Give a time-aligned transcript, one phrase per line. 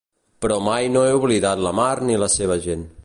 [0.45, 2.89] Però mai no he oblidat la mar ni la seva gent.